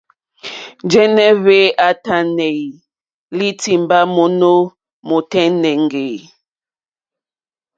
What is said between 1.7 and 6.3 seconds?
a tanɛ̀i lì timba mono mondeŋge e.